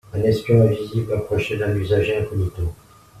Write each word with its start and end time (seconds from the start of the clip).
Un 0.15 0.23
espion 0.23 0.63
invisible 0.63 1.13
approchait 1.13 1.57
d'un 1.57 1.75
usager 1.75 2.17
incognito. 2.17 2.73